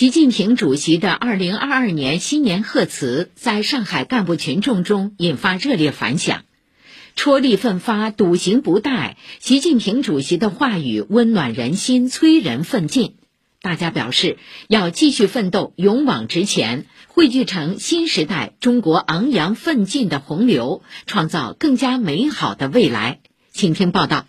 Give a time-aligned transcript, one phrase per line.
[0.00, 6.44] 习近平主席的二零二二年新年贺词在上海干部群众中引发热烈反响。
[7.14, 13.16] 踔厉奋发，笃行不怠，习近平主席的话语温暖人心，催人奋进。
[13.60, 23.20] 大家表示要继续奋斗，勇往直前，汇聚成新时代中国昂扬奋进的洪流，创造更加美好的未来。
[23.52, 24.24] 请听报道。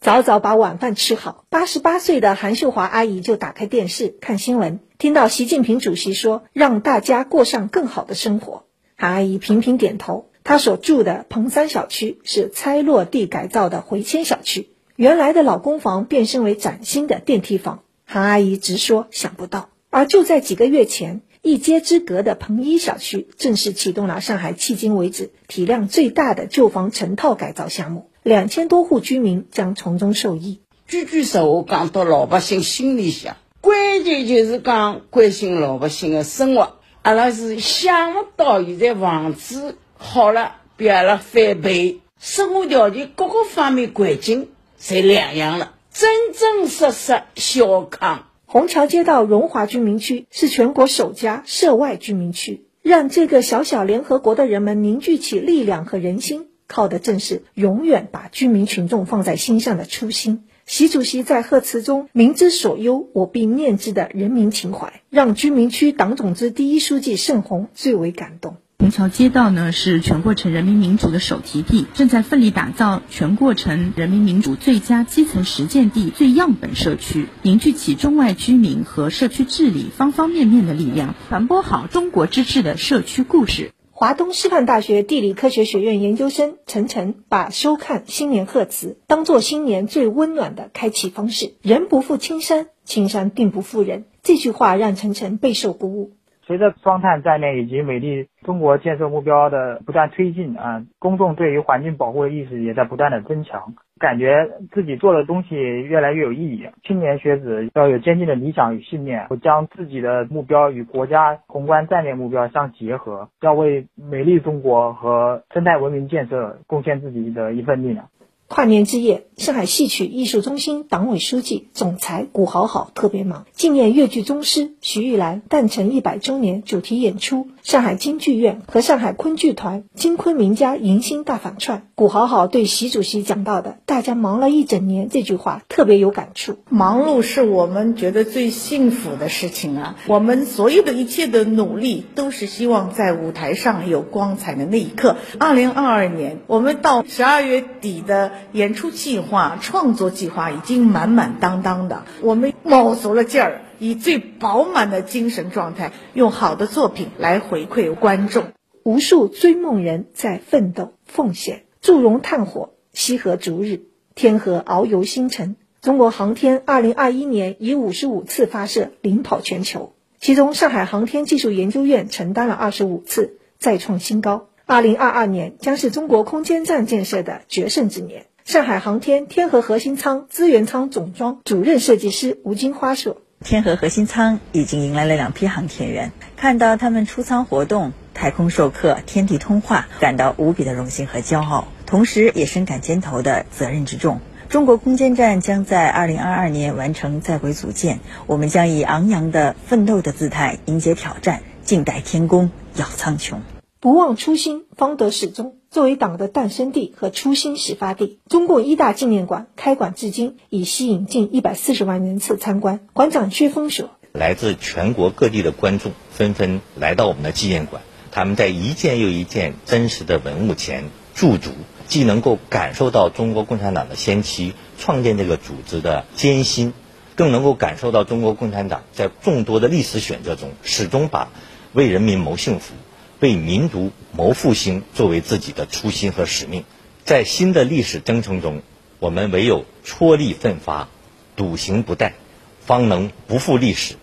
[0.00, 8.62] 早早把晚饭吃好，八十八岁的韩秀华阿姨就打开电视看新闻，听到习近平主席说让大家过上更好的生活，
[8.96, 10.30] 韩阿姨频频点头。
[10.44, 19.70] 她所住的彭三小区是拆落地改造的回迁小区，原来的老公房变身为崭新的电梯房，韩阿姨直说想不到。
[19.90, 28.08] 而就在几个月前，一街之隔的彭一小区正式启动了上海迄今为止体量最大的旧房成套改造项目。
[28.28, 30.60] 两千多户居民将从中受益。
[30.86, 36.76] 句句实话讲到老百姓心里向，关键就是讲关心老百姓的生活。
[37.00, 48.26] 阿拉是想不到现在房子好了，比阿拉翻倍，生活条件各个方面环境侪两样了，真真实实小康。
[48.44, 56.47] 虹桥街道荣华居民区是全国首家涉外居民区，让这个小小联合国的人们凝聚起力量和人心。
[56.68, 60.44] 靠的正是永远把居民群众放在心上的初心。
[60.66, 68.58] 习主席在贺词中“民之所忧，我必念之”的人民情怀，让居民区党总支第一书记盛红最为感动。
[68.80, 83.72] 虹桥街道呢是全过程人民民主的首提地，正在奋力打造全过程人民民主最佳基层实践地、最样本社区，凝聚起中外居民和社区治理方方面面的力量，传播好中国之治的社区故事。
[84.00, 91.54] 华东师范大学地理科学学院研究生陈晨把收看新年贺词当做新年最温暖的开启方式。
[91.62, 94.04] 人不负青山，青山定不负人。
[94.22, 96.12] 这句话让陈晨备受鼓舞。
[96.48, 106.66] 随着双碳战略以及美丽中国建设目标的不断推进啊，公众对于环境保护的意识也在不断的增强，感觉自己做的东西越来越有意义。
[106.82, 118.06] 青年学子要有坚定的理想与信念，将自己的目标与国家宏观战略目标相结合，要为美丽中国和生态文明建设贡献自己的一份力量。
[118.48, 127.48] 跨年之夜，上海戏曲艺术中心党委书记、总裁谷好好特别忙，纪念越剧宗师徐玉兰诞辰一百周年主题演出。
[127.68, 136.60] 上海京剧院和上海昆剧团金昆名家迎新大反串，古好好对习主席讲到的“大家忙了一整年”这句话特别有感触。
[136.70, 139.96] 忙碌是我们觉得最幸福的事情啊！
[140.06, 145.16] 我们所有的一切的努力，都是希望在舞台上有光彩的那一刻。
[145.38, 153.60] 二零二二年，我们到十二月底的演出计划、创作计划已经满满当当的，我们卯足了劲儿。
[153.78, 158.52] 以最饱满的精神状态，用好的作品来回馈观众。
[158.84, 163.82] 无数追梦人在奋斗奉献，祝融炭火，西河逐日，
[164.14, 165.56] 天河遨游星辰。
[165.82, 174.48] 中国航天二零二一年以五十五次发射领跑全球，其中上海航天技术研究院承担了二十五次，再创新高。
[174.66, 178.26] 二零二二年将是中国空间站建设的决胜之年。
[178.44, 183.18] 上海航天天河核心舱资源舱总装主任设计师吴金花说。
[183.44, 194.20] 天河核心舱已经迎来了两批航天员，看到他们出舱活动、太空授课、天地通话，感到无比的荣幸和骄傲，同时也深感肩头的责任之重。
[194.50, 203.36] 中国空间站将在二零二二年完成在轨组建，我们将以昂扬的奋斗的姿态迎接挑战，静待天宫耀苍穹。
[203.80, 205.54] 不忘初心，方得始终。
[205.70, 212.80] 作为党的诞生地和初心始发地，中共一大纪念馆开馆至今，已吸引近一百四十万人次参观。
[212.92, 221.52] 馆长薛峰说：“来自全国各地的观众纷纷来到我们的纪念馆，他们在一件又一件真实的文物前驻足，
[221.86, 226.72] 既能够感受到中国共产党的先期创建这个组织的艰辛，
[227.14, 231.28] 更能够感受到中国共产党在众多的历史选择中，始终把
[231.72, 232.74] 为人民谋幸福。”
[233.20, 236.64] 为民族谋复兴作为自己的初心和使命，
[237.04, 238.62] 在新的历史征程中，
[239.00, 240.88] 我们唯有踔厉奋发、
[241.34, 242.12] 笃行不怠，
[242.60, 243.96] 方能不负历史、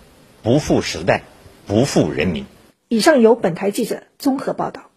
[0.44, 1.24] 不负时代、
[1.66, 2.46] 不负人民。
[2.90, 4.92] 以上由本台记者综合报道。